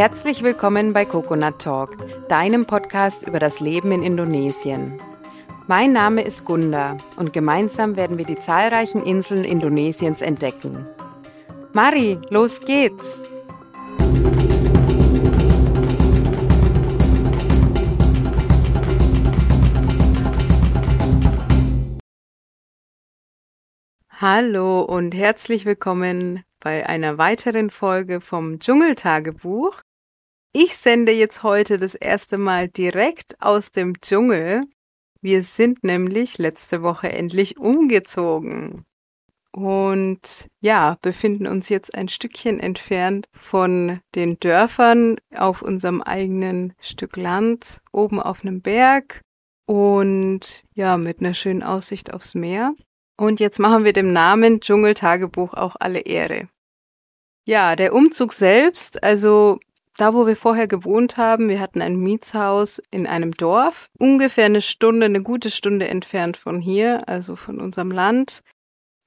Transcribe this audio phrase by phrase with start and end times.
[0.00, 1.94] Herzlich willkommen bei Coconut Talk,
[2.26, 4.98] deinem Podcast über das Leben in Indonesien.
[5.66, 10.86] Mein Name ist Gunda und gemeinsam werden wir die zahlreichen Inseln Indonesiens entdecken.
[11.74, 13.28] Mari, los geht's!
[24.08, 29.82] Hallo und herzlich willkommen bei einer weiteren Folge vom Dschungeltagebuch.
[30.52, 34.62] Ich sende jetzt heute das erste Mal direkt aus dem Dschungel.
[35.20, 38.84] Wir sind nämlich letzte Woche endlich umgezogen
[39.52, 47.16] und ja, befinden uns jetzt ein Stückchen entfernt von den Dörfern auf unserem eigenen Stück
[47.16, 49.20] Land oben auf einem Berg
[49.66, 52.74] und ja, mit einer schönen Aussicht aufs Meer.
[53.16, 56.48] Und jetzt machen wir dem Namen Dschungeltagebuch auch alle Ehre.
[57.46, 59.60] Ja, der Umzug selbst, also
[60.00, 64.62] da, wo wir vorher gewohnt haben, wir hatten ein Mietshaus in einem Dorf, ungefähr eine
[64.62, 68.42] Stunde, eine gute Stunde entfernt von hier, also von unserem Land.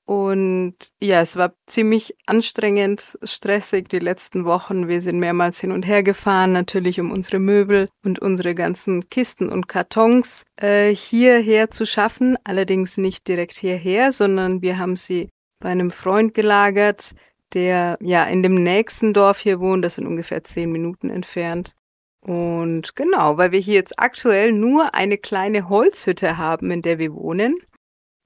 [0.06, 4.90] Und ja, es war ziemlich anstrengend, stressig die letzten Wochen.
[4.90, 9.50] Wir sind mehrmals hin und her gefahren, natürlich um unsere Möbel und unsere ganzen Kisten
[9.50, 12.38] und Kartons äh, hierher zu schaffen.
[12.44, 15.30] Allerdings nicht direkt hierher, sondern wir haben sie
[15.62, 17.16] bei einem Freund gelagert,
[17.54, 19.84] der ja in dem nächsten Dorf hier wohnt.
[19.86, 21.74] Das sind ungefähr zehn Minuten entfernt.
[22.22, 27.14] Und genau, weil wir hier jetzt aktuell nur eine kleine Holzhütte haben, in der wir
[27.14, 27.58] wohnen.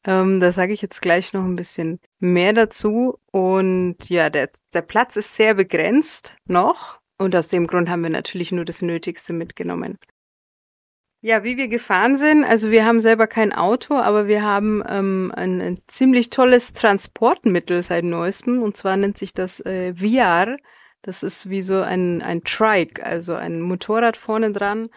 [0.06, 3.18] Ähm, da sage ich jetzt gleich noch ein bisschen mehr dazu.
[3.32, 7.00] Und ja, der, der Platz ist sehr begrenzt noch.
[7.18, 9.98] Und aus dem Grund haben wir natürlich nur das Nötigste mitgenommen.
[11.22, 15.34] Ja, wie wir gefahren sind, also wir haben selber kein Auto, aber wir haben ähm,
[15.36, 18.62] ein, ein ziemlich tolles Transportmittel seit neuestem.
[18.62, 20.58] Und zwar nennt sich das äh, VR.
[21.02, 24.90] Das ist wie so ein, ein Trike, also ein Motorrad vorne dran.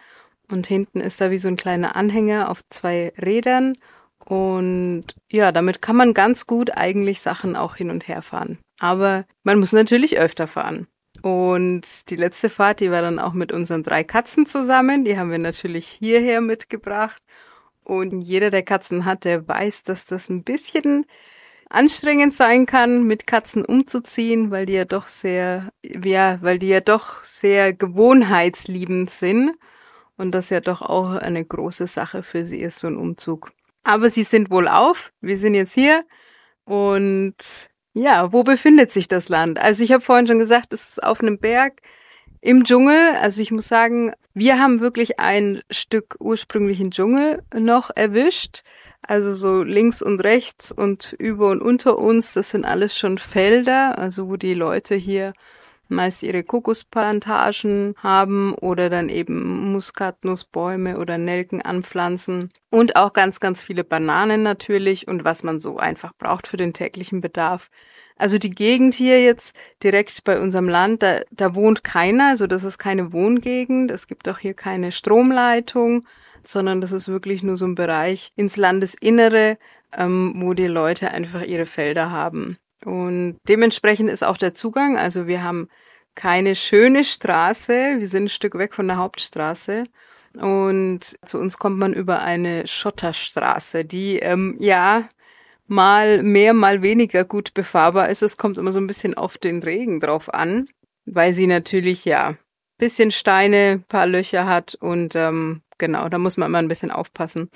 [0.51, 3.73] Und hinten ist da wie so ein kleiner Anhänger auf zwei Rädern.
[4.23, 8.59] Und ja, damit kann man ganz gut eigentlich Sachen auch hin und her fahren.
[8.79, 10.87] Aber man muss natürlich öfter fahren.
[11.21, 15.03] Und die letzte Fahrt, die war dann auch mit unseren drei Katzen zusammen.
[15.03, 17.21] Die haben wir natürlich hierher mitgebracht.
[17.83, 21.05] Und jeder, der Katzen hat, der weiß, dass das ein bisschen
[21.69, 26.81] anstrengend sein kann, mit Katzen umzuziehen, weil die ja doch sehr, ja, weil die ja
[26.81, 29.55] doch sehr gewohnheitsliebend sind.
[30.17, 33.51] Und das ja doch auch eine große Sache für sie ist, so ein Umzug.
[33.83, 35.11] Aber sie sind wohl auf.
[35.21, 36.03] Wir sind jetzt hier.
[36.65, 39.59] Und ja, wo befindet sich das Land?
[39.59, 41.81] Also ich habe vorhin schon gesagt, es ist auf einem Berg
[42.39, 43.15] im Dschungel.
[43.21, 48.63] Also ich muss sagen, wir haben wirklich ein Stück ursprünglichen Dschungel noch erwischt.
[49.01, 53.97] Also so links und rechts und über und unter uns, das sind alles schon Felder,
[53.97, 55.33] also wo die Leute hier
[55.91, 63.61] meist ihre Kokosplantagen haben oder dann eben Muskatnussbäume oder Nelken anpflanzen und auch ganz, ganz
[63.61, 67.69] viele Bananen natürlich und was man so einfach braucht für den täglichen Bedarf.
[68.17, 72.63] Also die Gegend hier jetzt direkt bei unserem Land, da, da wohnt keiner, also das
[72.63, 76.05] ist keine Wohngegend, es gibt auch hier keine Stromleitung,
[76.43, 79.57] sondern das ist wirklich nur so ein Bereich ins Landesinnere,
[79.97, 82.57] ähm, wo die Leute einfach ihre Felder haben.
[82.85, 85.67] Und dementsprechend ist auch der Zugang, also wir haben
[86.15, 89.83] keine schöne Straße, wir sind ein Stück weg von der Hauptstraße.
[90.33, 95.09] Und zu uns kommt man über eine Schotterstraße, die ähm, ja
[95.67, 98.21] mal mehr, mal weniger gut befahrbar ist.
[98.21, 100.69] Es kommt immer so ein bisschen auf den Regen drauf an,
[101.05, 102.37] weil sie natürlich ja
[102.77, 107.49] bisschen Steine, paar Löcher hat und ähm, genau, da muss man immer ein bisschen aufpassen.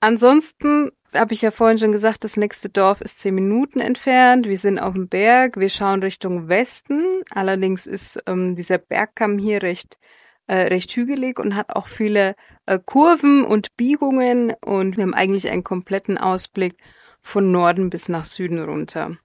[0.00, 4.46] Ansonsten habe ich ja vorhin schon gesagt, das nächste Dorf ist zehn Minuten entfernt.
[4.46, 7.22] Wir sind auf dem Berg, wir schauen Richtung Westen.
[7.30, 9.98] Allerdings ist ähm, dieser Bergkamm hier recht,
[10.46, 12.36] äh, recht hügelig und hat auch viele
[12.66, 16.76] äh, Kurven und Biegungen und wir haben eigentlich einen kompletten Ausblick
[17.22, 19.16] von Norden bis nach Süden runter.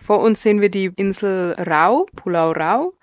[0.00, 2.94] Vor uns sehen wir die Insel Rau, Pulau Rau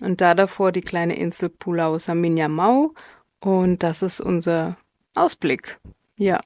[0.00, 2.94] und da davor die kleine Insel Pulau Saminyamau
[3.40, 4.76] und das ist unser
[5.14, 5.78] Ausblick.
[6.16, 6.40] Ja.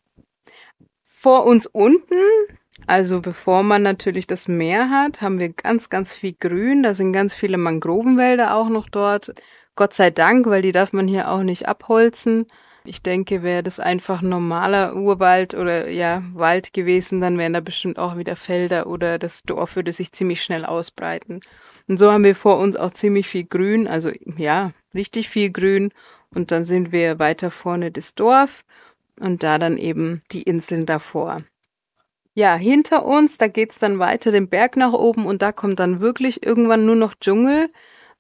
[1.22, 2.16] Vor uns unten,
[2.88, 6.82] also bevor man natürlich das Meer hat, haben wir ganz, ganz viel Grün.
[6.82, 9.32] Da sind ganz viele Mangrovenwälder auch noch dort.
[9.76, 12.46] Gott sei Dank, weil die darf man hier auch nicht abholzen.
[12.84, 18.00] Ich denke, wäre das einfach normaler Urwald oder ja, Wald gewesen, dann wären da bestimmt
[18.00, 21.40] auch wieder Felder oder das Dorf würde sich ziemlich schnell ausbreiten.
[21.86, 25.92] Und so haben wir vor uns auch ziemlich viel Grün, also ja, richtig viel Grün.
[26.34, 28.64] Und dann sind wir weiter vorne das Dorf
[29.20, 31.42] und da dann eben die Inseln davor.
[32.34, 36.00] Ja, hinter uns, da geht's dann weiter den Berg nach oben und da kommt dann
[36.00, 37.68] wirklich irgendwann nur noch Dschungel.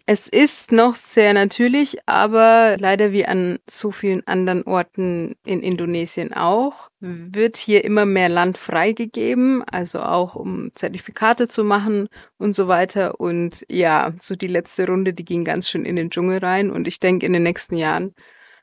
[0.04, 6.34] Es ist noch sehr natürlich, aber leider wie an so vielen anderen Orten in Indonesien
[6.34, 12.66] auch, wird hier immer mehr Land freigegeben, also auch um Zertifikate zu machen und so
[12.66, 13.20] weiter.
[13.20, 16.88] Und ja, so die letzte Runde, die ging ganz schön in den Dschungel rein und
[16.88, 18.12] ich denke, in den nächsten Jahren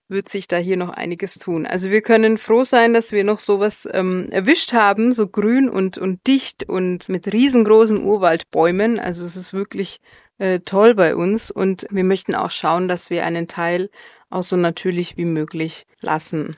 [0.10, 1.66] wird sich da hier noch einiges tun.
[1.66, 5.98] Also wir können froh sein, dass wir noch sowas ähm, erwischt haben, so grün und,
[5.98, 9.00] und dicht und mit riesengroßen Urwaldbäumen.
[9.00, 10.02] Also es ist wirklich
[10.40, 13.90] äh, toll bei uns und wir möchten auch schauen, dass wir einen Teil
[14.30, 16.58] auch so natürlich wie möglich lassen.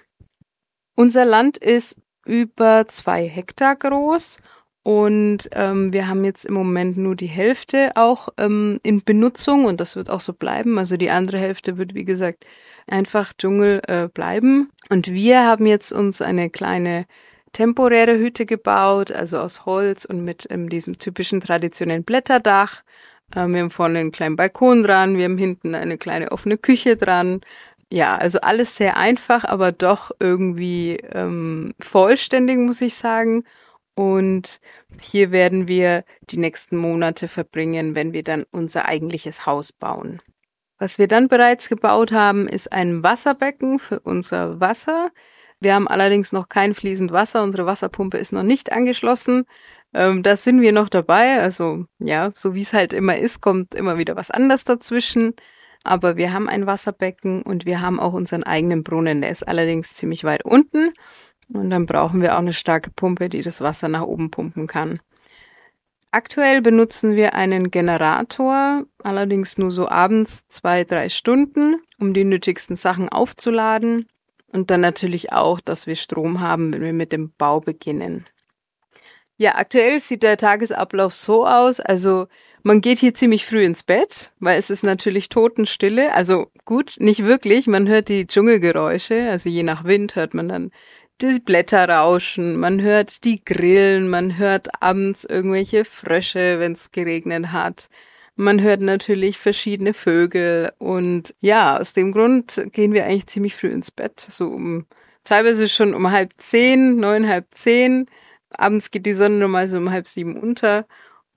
[0.95, 4.39] Unser Land ist über zwei Hektar groß
[4.83, 9.79] und ähm, wir haben jetzt im Moment nur die Hälfte auch ähm, in Benutzung und
[9.79, 10.79] das wird auch so bleiben.
[10.79, 12.45] Also die andere Hälfte wird, wie gesagt,
[12.87, 14.71] einfach Dschungel äh, bleiben.
[14.89, 17.05] Und wir haben jetzt uns eine kleine
[17.53, 22.81] temporäre Hütte gebaut, also aus Holz und mit ähm, diesem typischen traditionellen Blätterdach.
[23.35, 26.95] Ähm, wir haben vorne einen kleinen Balkon dran, wir haben hinten eine kleine offene Küche
[26.95, 27.41] dran.
[27.91, 33.43] Ja, also alles sehr einfach, aber doch irgendwie ähm, vollständig, muss ich sagen.
[33.95, 34.59] Und
[34.99, 40.21] hier werden wir die nächsten Monate verbringen, wenn wir dann unser eigentliches Haus bauen.
[40.79, 45.11] Was wir dann bereits gebaut haben, ist ein Wasserbecken für unser Wasser.
[45.59, 47.43] Wir haben allerdings noch kein fließend Wasser.
[47.43, 49.45] Unsere Wasserpumpe ist noch nicht angeschlossen.
[49.93, 51.39] Ähm, da sind wir noch dabei.
[51.39, 55.35] Also ja, so wie es halt immer ist, kommt immer wieder was anderes dazwischen.
[55.83, 59.21] Aber wir haben ein Wasserbecken und wir haben auch unseren eigenen Brunnen.
[59.21, 60.93] Der ist allerdings ziemlich weit unten.
[61.53, 64.99] Und dann brauchen wir auch eine starke Pumpe, die das Wasser nach oben pumpen kann.
[66.11, 72.75] Aktuell benutzen wir einen Generator, allerdings nur so abends zwei, drei Stunden, um die nötigsten
[72.75, 74.07] Sachen aufzuladen.
[74.51, 78.25] Und dann natürlich auch, dass wir Strom haben, wenn wir mit dem Bau beginnen.
[79.37, 81.79] Ja, aktuell sieht der Tagesablauf so aus.
[81.79, 82.27] Also
[82.61, 86.13] man geht hier ziemlich früh ins Bett, weil es ist natürlich Totenstille.
[86.13, 87.65] Also gut, nicht wirklich.
[87.67, 89.29] Man hört die Dschungelgeräusche.
[89.29, 90.71] Also je nach Wind hört man dann
[91.21, 97.51] die Blätter rauschen, man hört die Grillen, man hört abends irgendwelche Frösche, wenn es geregnet
[97.51, 97.89] hat.
[98.35, 103.67] Man hört natürlich verschiedene Vögel und ja, aus dem Grund gehen wir eigentlich ziemlich früh
[103.67, 104.87] ins Bett, so um
[105.23, 108.07] teilweise schon um halb zehn, neun, halb zehn.
[108.49, 110.87] Abends geht die Sonne normal so um halb sieben unter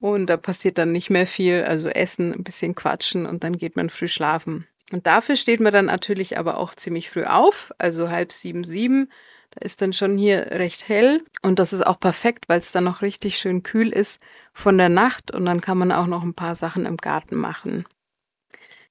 [0.00, 3.76] und da passiert dann nicht mehr viel, also essen, ein bisschen quatschen und dann geht
[3.76, 4.66] man früh schlafen.
[4.92, 9.08] Und dafür steht man dann natürlich aber auch ziemlich früh auf, also halb sieben, sieben
[9.54, 11.24] da ist dann schon hier recht hell.
[11.42, 14.20] Und das ist auch perfekt, weil es dann noch richtig schön kühl ist
[14.52, 15.30] von der Nacht.
[15.30, 17.84] Und dann kann man auch noch ein paar Sachen im Garten machen.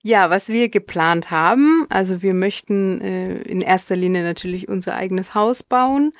[0.02, 5.34] Ja, was wir geplant haben, also wir möchten äh, in erster Linie natürlich unser eigenes
[5.34, 6.12] Haus bauen.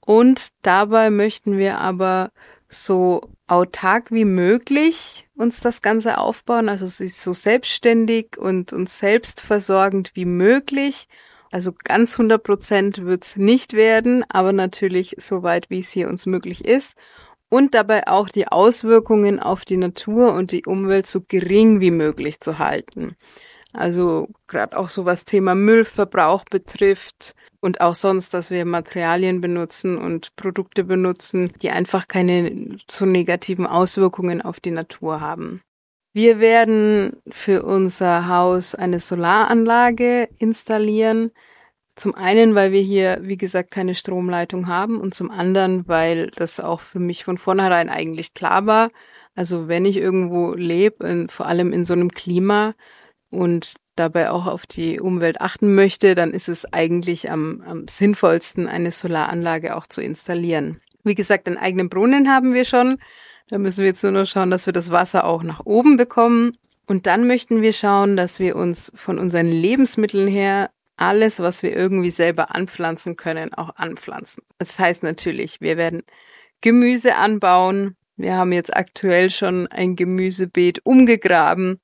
[0.00, 2.32] Und dabei möchten wir aber
[2.68, 10.24] so autark wie möglich uns das Ganze aufbauen, also so selbstständig und uns selbstversorgend wie
[10.24, 11.08] möglich
[11.50, 16.26] also ganz 100 Prozent wird's nicht werden, aber natürlich so weit, wie es hier uns
[16.26, 16.96] möglich ist.
[17.50, 22.40] Und dabei auch die Auswirkungen auf die Natur und die Umwelt so gering wie möglich
[22.40, 23.16] zu halten.
[23.72, 29.98] Also gerade auch so was Thema Müllverbrauch betrifft und auch sonst, dass wir Materialien benutzen
[29.98, 35.62] und Produkte benutzen, die einfach keine so negativen Auswirkungen auf die Natur haben.
[36.12, 41.30] Wir werden für unser Haus eine Solaranlage installieren.
[41.96, 46.60] Zum einen, weil wir hier, wie gesagt, keine Stromleitung haben und zum anderen, weil das
[46.60, 48.90] auch für mich von vornherein eigentlich klar war.
[49.34, 52.74] Also wenn ich irgendwo lebe, vor allem in so einem Klima
[53.30, 58.68] und dabei auch auf die Umwelt achten möchte, dann ist es eigentlich am, am sinnvollsten,
[58.68, 60.80] eine Solaranlage auch zu installieren.
[61.04, 62.98] Wie gesagt, einen eigenen Brunnen haben wir schon.
[63.48, 66.52] Da müssen wir jetzt nur noch schauen, dass wir das Wasser auch nach oben bekommen.
[66.86, 71.74] Und dann möchten wir schauen, dass wir uns von unseren Lebensmitteln her alles, was wir
[71.74, 74.42] irgendwie selber anpflanzen können, auch anpflanzen.
[74.58, 76.02] Das heißt natürlich, wir werden
[76.60, 77.96] Gemüse anbauen.
[78.16, 81.80] Wir haben jetzt aktuell schon ein Gemüsebeet umgegraben.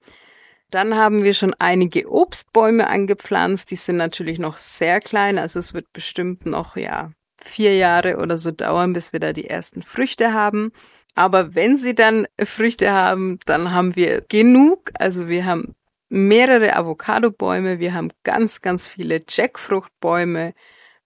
[0.71, 3.71] Dann haben wir schon einige Obstbäume angepflanzt.
[3.71, 5.39] Die sind natürlich noch sehr klein.
[5.39, 9.49] Also es wird bestimmt noch, ja, vier Jahre oder so dauern, bis wir da die
[9.49, 10.73] ersten Früchte haben.
[11.15, 14.91] Aber wenn sie dann Früchte haben, dann haben wir genug.
[14.99, 15.75] Also wir haben
[16.09, 20.55] mehrere Avocado-Bäume, wir haben ganz, ganz viele Jackfruchtbäume,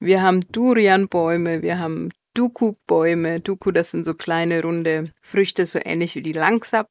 [0.00, 3.40] wir haben Durianbäume, wir haben Duku-Bäume.
[3.40, 6.88] Duku, das sind so kleine runde Früchte, so ähnlich wie die Langsap.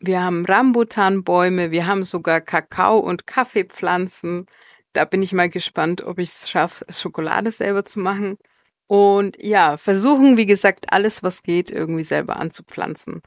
[0.00, 4.46] Wir haben Rambutanbäume, wir haben sogar Kakao- und Kaffeepflanzen.
[4.94, 8.38] Da bin ich mal gespannt, ob ich es schaffe, Schokolade selber zu machen.
[8.88, 13.22] Und ja, versuchen, wie gesagt, alles, was geht, irgendwie selber anzupflanzen.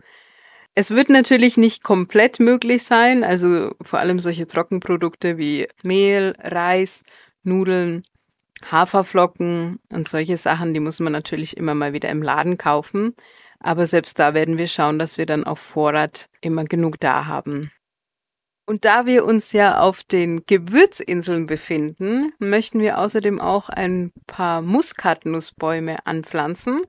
[0.74, 7.04] Es wird natürlich nicht komplett möglich sein, also vor allem solche Trockenprodukte wie Mehl, Reis,
[7.44, 8.06] Nudeln,
[8.70, 13.16] Haferflocken und solche Sachen, die muss man natürlich immer mal wieder im Laden kaufen.
[13.60, 17.72] Aber selbst da werden wir schauen, dass wir dann auf Vorrat immer genug da haben.
[18.72, 24.62] Und da wir uns ja auf den Gewürzinseln befinden, möchten wir außerdem auch ein paar
[24.62, 26.80] Muskatnussbäume anpflanzen.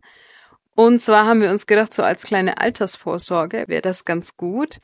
[0.77, 4.79] Und zwar haben wir uns gedacht, so als kleine Altersvorsorge wäre das ganz gut.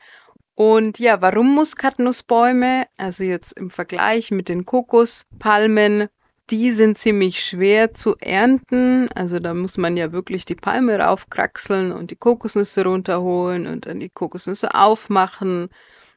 [0.55, 2.87] Und ja, warum Muskatnussbäume?
[2.97, 6.09] Also jetzt im Vergleich mit den Kokospalmen,
[6.49, 9.07] die sind ziemlich schwer zu ernten.
[9.15, 14.01] Also da muss man ja wirklich die Palme raufkraxeln und die Kokosnüsse runterholen und dann
[14.01, 15.69] die Kokosnüsse aufmachen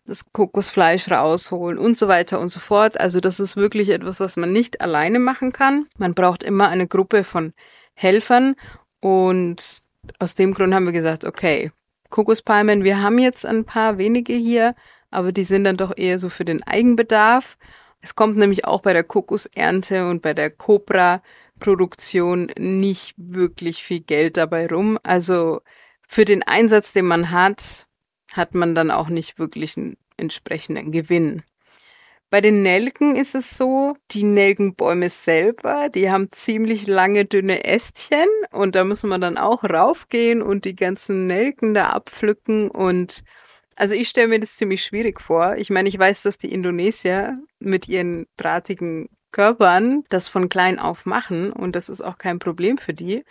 [0.04, 2.98] das Kokosfleisch rausholen und so weiter und so fort.
[2.98, 5.86] Also das ist wirklich etwas, was man nicht alleine machen kann.
[5.96, 7.52] Man braucht immer eine Gruppe von
[7.94, 8.56] Helfern
[9.00, 9.82] und
[10.18, 11.70] aus dem Grund haben wir gesagt, okay,
[12.10, 14.74] Kokospalmen, wir haben jetzt ein paar wenige hier,
[15.10, 17.56] aber die sind dann doch eher so für den Eigenbedarf.
[18.00, 21.22] Es kommt nämlich auch bei der Kokosernte und bei der Cobra
[21.60, 24.98] Produktion nicht wirklich viel Geld dabei rum.
[25.04, 25.60] Also
[26.08, 27.86] für den Einsatz, den man hat,
[28.32, 31.42] hat man dann auch nicht wirklich einen entsprechenden Gewinn.
[32.30, 38.26] Bei den Nelken ist es so, die Nelkenbäume selber, die haben ziemlich lange dünne Ästchen
[38.50, 43.22] und da muss man dann auch raufgehen und die ganzen Nelken da abpflücken und
[43.76, 45.56] also ich stelle mir das ziemlich schwierig vor.
[45.56, 51.04] Ich meine, ich weiß, dass die Indonesier mit ihren drahtigen Körpern das von klein auf
[51.04, 53.24] machen und das ist auch kein Problem für die.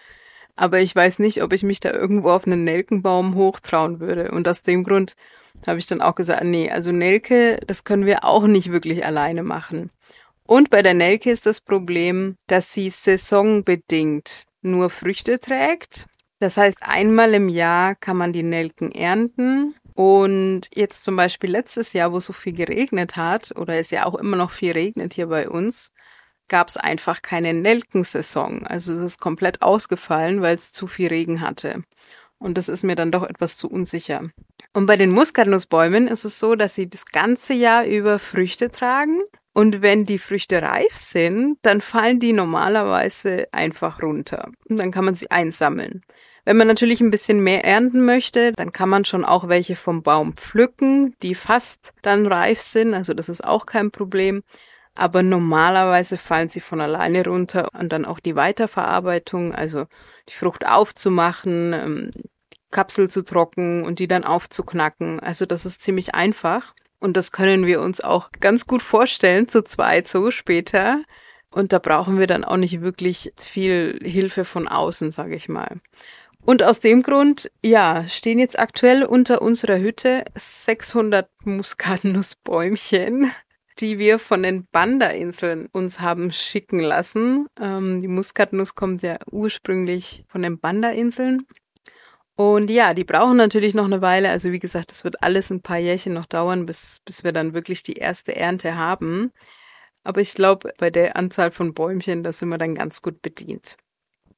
[0.62, 4.30] Aber ich weiß nicht, ob ich mich da irgendwo auf einen Nelkenbaum hochtrauen würde.
[4.30, 5.15] Und aus dem Grund
[5.65, 9.41] habe ich dann auch gesagt, nee, also Nelke, das können wir auch nicht wirklich alleine
[9.41, 9.89] machen.
[10.46, 16.06] Und bei der Nelke ist das Problem, dass sie saisonbedingt nur Früchte trägt.
[16.38, 19.74] Das heißt, einmal im Jahr kann man die Nelken ernten.
[19.96, 24.13] Und jetzt zum Beispiel letztes Jahr, wo so viel geregnet hat, oder es ja auch
[24.13, 25.91] immer noch viel regnet hier bei uns,
[26.51, 28.67] gab es einfach keine Nelkensaison.
[28.67, 31.84] Also es ist komplett ausgefallen, weil es zu viel Regen hatte.
[32.39, 34.29] Und das ist mir dann doch etwas zu unsicher.
[34.74, 39.22] Und bei den Muskatnussbäumen ist es so, dass sie das ganze Jahr über Früchte tragen.
[39.53, 44.51] Und wenn die Früchte reif sind, dann fallen die normalerweise einfach runter.
[44.67, 46.03] Und dann kann man sie einsammeln.
[46.43, 50.03] Wenn man natürlich ein bisschen mehr ernten möchte, dann kann man schon auch welche vom
[50.03, 52.93] Baum pflücken, die fast dann reif sind.
[52.93, 54.43] Also das ist auch kein Problem
[54.95, 59.86] aber normalerweise fallen sie von alleine runter und dann auch die Weiterverarbeitung, also
[60.29, 62.12] die Frucht aufzumachen, ähm,
[62.71, 65.19] Kapsel zu trocken und die dann aufzuknacken.
[65.19, 69.63] Also das ist ziemlich einfach und das können wir uns auch ganz gut vorstellen, zu
[69.63, 71.03] zweit so später.
[71.50, 75.81] Und da brauchen wir dann auch nicht wirklich viel Hilfe von außen, sage ich mal.
[76.45, 83.31] Und aus dem Grund, ja, stehen jetzt aktuell unter unserer Hütte 600 Muskatnussbäumchen
[83.82, 87.48] die wir von den Banda-Inseln uns haben schicken lassen.
[87.60, 91.48] Ähm, die Muskatnuss kommt ja ursprünglich von den Banda-Inseln.
[92.36, 94.30] Und ja, die brauchen natürlich noch eine Weile.
[94.30, 97.54] Also wie gesagt, es wird alles ein paar Jährchen noch dauern, bis, bis wir dann
[97.54, 99.32] wirklich die erste Ernte haben.
[100.04, 103.78] Aber ich glaube, bei der Anzahl von Bäumchen, da sind wir dann ganz gut bedient.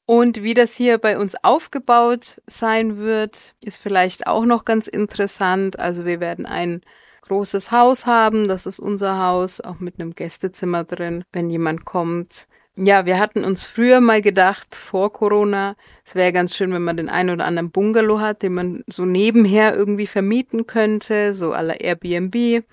[0.06, 5.80] Und wie das hier bei uns aufgebaut sein wird, ist vielleicht auch noch ganz interessant.
[5.80, 6.82] Also wir werden ein
[7.24, 8.48] großes Haus haben.
[8.48, 12.48] Das ist unser Haus, auch mit einem Gästezimmer drin, wenn jemand kommt.
[12.75, 16.98] Ja, wir hatten uns früher mal gedacht, vor Corona, es wäre ganz schön, wenn man
[16.98, 21.82] den einen oder anderen Bungalow hat, den man so nebenher irgendwie vermieten könnte, so aller
[21.82, 22.63] Airbnb.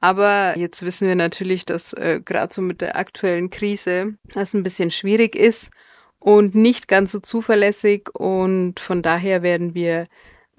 [0.00, 4.62] Aber jetzt wissen wir natürlich, dass äh, gerade so mit der aktuellen Krise das ein
[4.62, 5.70] bisschen schwierig ist
[6.18, 8.08] und nicht ganz so zuverlässig.
[8.14, 10.06] Und von daher werden wir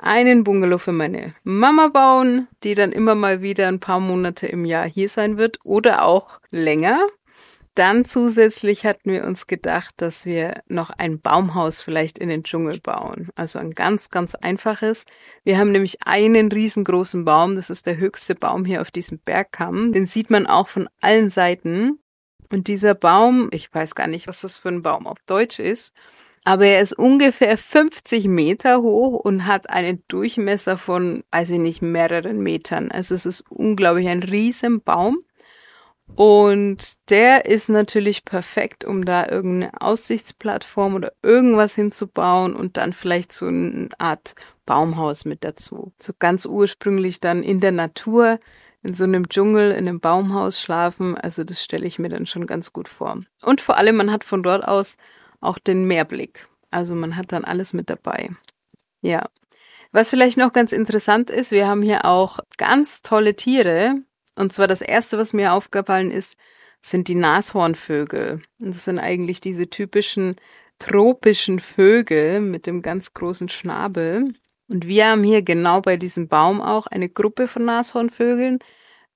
[0.01, 4.65] einen Bungalow für meine Mama bauen, die dann immer mal wieder ein paar Monate im
[4.65, 7.07] Jahr hier sein wird oder auch länger.
[7.75, 12.81] Dann zusätzlich hatten wir uns gedacht, dass wir noch ein Baumhaus vielleicht in den Dschungel
[12.81, 13.29] bauen.
[13.35, 15.05] Also ein ganz, ganz einfaches.
[15.45, 17.55] Wir haben nämlich einen riesengroßen Baum.
[17.55, 19.93] Das ist der höchste Baum hier auf diesem Bergkamm.
[19.93, 21.99] Den sieht man auch von allen Seiten.
[22.51, 25.95] Und dieser Baum, ich weiß gar nicht, was das für ein Baum auf Deutsch ist,
[26.43, 31.81] aber er ist ungefähr 50 Meter hoch und hat einen Durchmesser von, weiß ich nicht,
[31.81, 32.91] mehreren Metern.
[32.91, 35.23] Also es ist unglaublich ein riesen Baum.
[36.15, 43.31] Und der ist natürlich perfekt, um da irgendeine Aussichtsplattform oder irgendwas hinzubauen und dann vielleicht
[43.31, 45.93] so eine Art Baumhaus mit dazu.
[45.99, 48.39] So ganz ursprünglich dann in der Natur,
[48.83, 51.17] in so einem Dschungel, in einem Baumhaus schlafen.
[51.17, 53.21] Also das stelle ich mir dann schon ganz gut vor.
[53.41, 54.97] Und vor allem, man hat von dort aus
[55.41, 56.47] auch den Mehrblick.
[56.69, 58.29] Also man hat dann alles mit dabei.
[59.01, 59.29] Ja.
[59.91, 63.95] Was vielleicht noch ganz interessant ist, wir haben hier auch ganz tolle Tiere.
[64.35, 66.37] Und zwar das erste, was mir aufgefallen ist,
[66.81, 68.41] sind die Nashornvögel.
[68.59, 70.35] Und das sind eigentlich diese typischen
[70.79, 74.33] tropischen Vögel mit dem ganz großen Schnabel.
[74.67, 78.59] Und wir haben hier genau bei diesem Baum auch eine Gruppe von Nashornvögeln.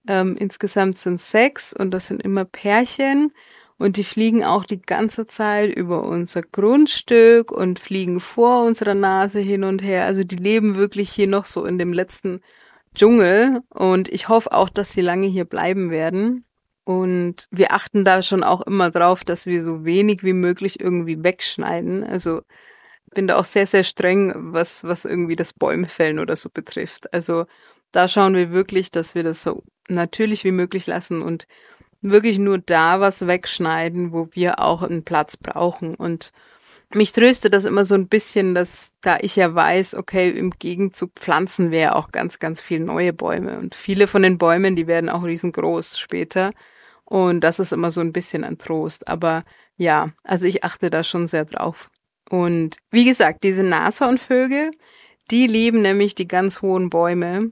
[0.08, 3.32] Ähm, insgesamt sind sechs und das sind immer Pärchen.
[3.78, 9.40] Und die fliegen auch die ganze Zeit über unser Grundstück und fliegen vor unserer Nase
[9.40, 10.06] hin und her.
[10.06, 12.42] Also die leben wirklich hier noch so in dem letzten
[12.96, 13.60] Dschungel.
[13.70, 16.46] Und ich hoffe auch, dass sie lange hier bleiben werden.
[16.86, 21.24] Und wir achten da schon auch immer drauf, dass wir so wenig wie möglich irgendwie
[21.24, 22.04] wegschneiden.
[22.04, 22.42] Also
[23.14, 27.12] bin da auch sehr, sehr streng, was, was irgendwie das Bäumefällen oder so betrifft.
[27.14, 27.46] Also
[27.92, 31.48] da schauen wir wirklich, dass wir das so natürlich wie möglich lassen und
[32.12, 35.96] wirklich nur da was wegschneiden, wo wir auch einen Platz brauchen.
[35.96, 36.32] Und
[36.94, 41.12] mich tröstet das immer so ein bisschen, dass da ich ja weiß, okay, im Gegenzug
[41.16, 43.58] pflanzen wir ja auch ganz, ganz viel neue Bäume.
[43.58, 46.52] Und viele von den Bäumen, die werden auch riesengroß später.
[47.04, 49.08] Und das ist immer so ein bisschen ein Trost.
[49.08, 49.44] Aber
[49.78, 51.90] ja, also ich achte da schon sehr drauf.
[52.30, 54.72] Und wie gesagt, diese Nashornvögel,
[55.32, 57.52] die lieben nämlich die ganz hohen Bäume.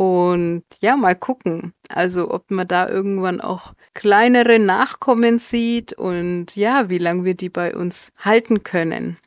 [0.00, 1.74] Und ja, mal gucken.
[1.90, 7.50] Also, ob man da irgendwann auch kleinere Nachkommen sieht und ja, wie lange wir die
[7.50, 9.18] bei uns halten können.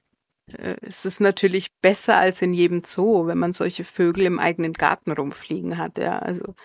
[0.48, 4.74] Äh, es ist natürlich besser als in jedem Zoo, wenn man solche Vögel im eigenen
[4.74, 6.00] Garten rumfliegen hat.
[6.00, 6.56] Ja, also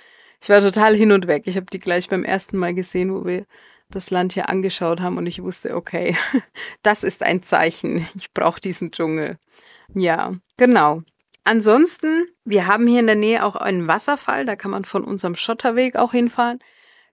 [0.43, 1.43] ich war total hin und weg.
[1.45, 3.45] Ich habe die gleich beim ersten Mal gesehen, wo wir
[3.91, 6.17] das Land hier angeschaut haben und ich wusste, okay,
[6.83, 8.09] das ist ein Zeichen.
[8.15, 9.37] Ich brauche diesen Dschungel.
[9.93, 11.03] Ja, genau.
[11.49, 15.35] Ansonsten, wir haben hier in der Nähe auch einen Wasserfall, da kann man von unserem
[15.35, 16.59] Schotterweg auch hinfahren.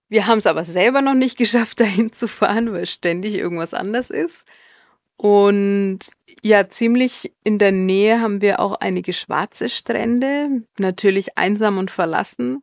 [0.10, 4.10] Wir haben es aber selber noch nicht geschafft, dahin zu fahren, weil ständig irgendwas anders
[4.10, 4.46] ist.
[5.16, 6.00] Und
[6.42, 12.62] ja, ziemlich in der Nähe haben wir auch einige schwarze Strände, natürlich einsam und verlassen.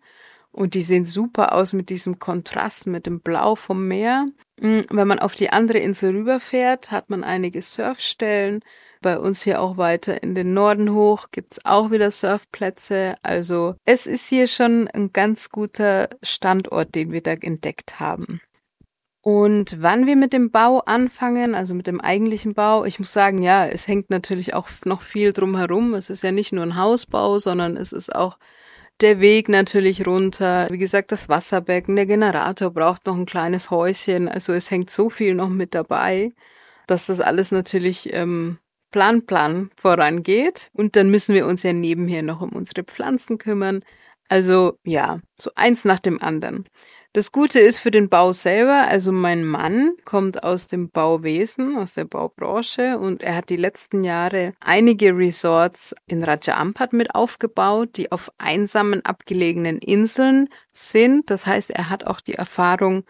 [0.50, 4.26] Und die sehen super aus mit diesem Kontrast, mit dem Blau vom Meer.
[4.60, 8.62] Mm, wenn man auf die andere Insel rüberfährt, hat man einige Surfstellen.
[9.02, 13.16] Bei uns hier auch weiter in den Norden hoch gibt's auch wieder Surfplätze.
[13.22, 18.40] Also es ist hier schon ein ganz guter Standort, den wir da entdeckt haben.
[19.20, 23.42] Und wann wir mit dem Bau anfangen, also mit dem eigentlichen Bau, ich muss sagen,
[23.42, 25.94] ja, es hängt natürlich auch noch viel drum herum.
[25.94, 28.38] Es ist ja nicht nur ein Hausbau, sondern es ist auch
[29.00, 30.66] der Weg natürlich runter.
[30.70, 34.28] Wie gesagt, das Wasserbecken, der Generator braucht noch ein kleines Häuschen.
[34.28, 36.32] Also es hängt so viel noch mit dabei,
[36.86, 38.58] dass das alles natürlich ähm,
[38.92, 40.70] Plan, Plan vorangeht.
[40.72, 43.82] Und dann müssen wir uns ja nebenher noch um unsere Pflanzen kümmern.
[44.28, 46.68] Also ja, so eins nach dem anderen.
[47.14, 51.92] Das Gute ist für den Bau selber, also mein Mann kommt aus dem Bauwesen, aus
[51.92, 57.98] der Baubranche und er hat die letzten Jahre einige Resorts in Raja Ampat mit aufgebaut,
[57.98, 61.28] die auf einsamen abgelegenen Inseln sind.
[61.28, 63.04] Das heißt, er hat auch die Erfahrung,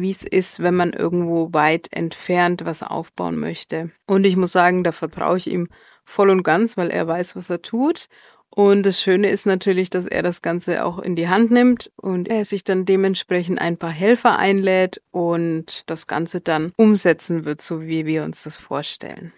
[0.00, 3.90] wie es ist, wenn man irgendwo weit entfernt was aufbauen möchte.
[4.06, 5.68] Und ich muss sagen, da vertraue ich ihm
[6.04, 8.06] voll und ganz, weil er weiß, was er tut.
[8.50, 12.28] Und das Schöne ist natürlich, dass er das Ganze auch in die Hand nimmt und
[12.28, 17.82] er sich dann dementsprechend ein paar Helfer einlädt und das Ganze dann umsetzen wird, so
[17.82, 19.32] wie wir uns das vorstellen.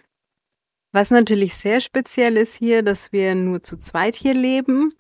[0.93, 4.95] Was natürlich sehr speziell ist hier, dass wir nur zu zweit hier leben.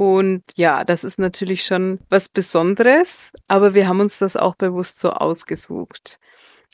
[0.00, 4.98] Und ja, das ist natürlich schon was Besonderes, aber wir haben uns das auch bewusst
[4.98, 6.18] so ausgesucht.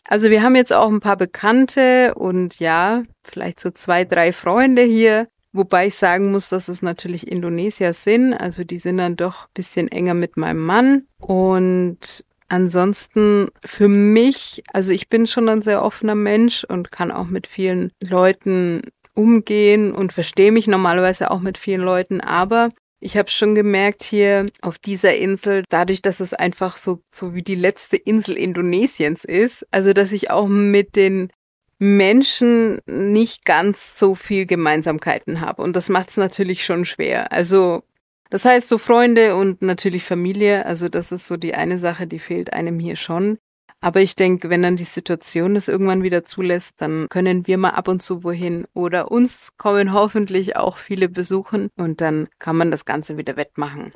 [0.04, 4.82] Also wir haben jetzt auch ein paar Bekannte und ja, vielleicht so zwei, drei Freunde
[4.82, 8.34] hier, Wobei ich sagen muss, dass es natürlich Indonesier sind.
[8.34, 11.06] Also die sind dann doch ein bisschen enger mit meinem Mann.
[11.18, 17.28] Und ansonsten für mich, also ich bin schon ein sehr offener Mensch und kann auch
[17.28, 18.82] mit vielen Leuten
[19.14, 22.20] umgehen und verstehe mich normalerweise auch mit vielen Leuten.
[22.20, 22.68] Aber
[23.06, 27.42] ich habe schon gemerkt hier auf dieser Insel, dadurch, dass es einfach so, so wie
[27.42, 31.30] die letzte Insel Indonesiens ist, also dass ich auch mit den
[31.78, 35.62] Menschen nicht ganz so viel Gemeinsamkeiten habe.
[35.62, 37.30] Und das macht es natürlich schon schwer.
[37.30, 37.84] Also
[38.28, 42.18] das heißt so Freunde und natürlich Familie, also das ist so die eine Sache, die
[42.18, 43.38] fehlt einem hier schon.
[43.86, 47.70] Aber ich denke, wenn dann die Situation das irgendwann wieder zulässt, dann können wir mal
[47.70, 52.72] ab und zu wohin oder uns kommen hoffentlich auch viele besuchen und dann kann man
[52.72, 53.92] das Ganze wieder wettmachen.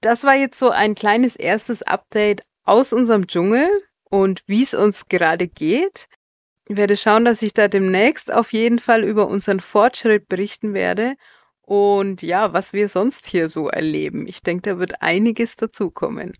[0.00, 3.68] Das war jetzt so ein kleines erstes Update aus unserem Dschungel
[4.04, 6.08] und wie es uns gerade geht.
[6.66, 11.16] Ich werde schauen, dass ich da demnächst auf jeden Fall über unseren Fortschritt berichten werde
[11.60, 14.26] und ja, was wir sonst hier so erleben.
[14.26, 16.32] Ich denke, da wird einiges dazukommen.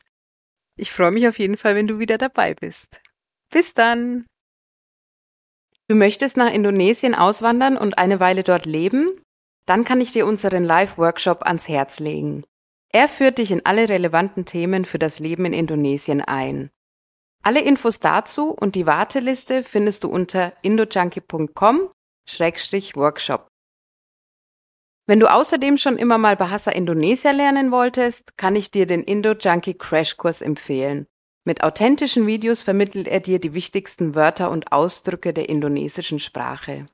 [0.77, 3.01] Ich freue mich auf jeden Fall, wenn du wieder dabei bist.
[3.51, 4.27] Bis dann!
[5.89, 9.21] Du möchtest nach Indonesien auswandern und eine Weile dort leben?
[9.67, 12.45] dann kann ich dir unseren Live-Workshop ans Herz legen.
[12.93, 16.71] Er führt dich in alle relevanten Themen für das Leben in Indonesien ein.
[17.43, 23.49] Alle Infos dazu und die Warteliste findest du unter indojunkie.com-workshop.
[25.07, 29.75] Wenn du außerdem schon immer mal Bahasa Indonesia lernen wolltest, kann ich dir den Indo-Junkie
[29.75, 31.07] Crashkurs empfehlen.
[31.45, 36.87] Mit authentischen Videos vermittelt er dir die wichtigsten Wörter und Ausdrücke der indonesischen Sprache.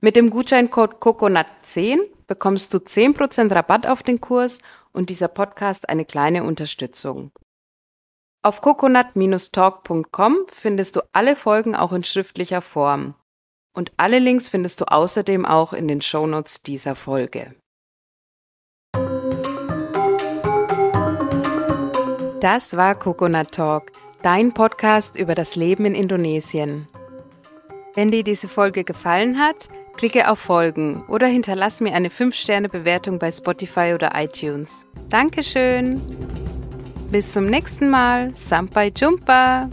[0.00, 4.60] Mit dem Gutscheincode COCONUT10 bekommst du 10% Rabatt auf den Kurs
[4.92, 7.30] und dieser Podcast eine kleine Unterstützung.
[8.42, 13.14] Auf coconut-talk.com findest du alle Folgen auch in schriftlicher Form.
[13.80, 17.54] Und alle Links findest du außerdem auch in den Shownotes dieser Folge.
[22.40, 26.88] Das war Coconut Talk, dein Podcast über das Leben in Indonesien.
[27.94, 33.30] Wenn dir diese Folge gefallen hat, klicke auf Folgen oder hinterlass mir eine 5-Sterne-Bewertung bei
[33.30, 34.84] Spotify oder iTunes.
[35.08, 36.02] Dankeschön!
[37.10, 38.32] Bis zum nächsten Mal.
[38.34, 39.70] Sampai Jumpa!